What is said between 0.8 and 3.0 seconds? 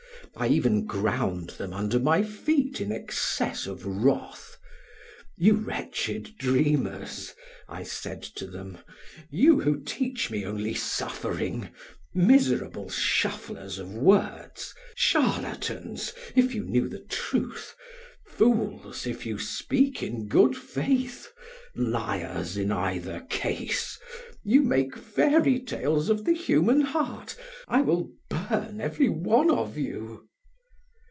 ground them under my feet in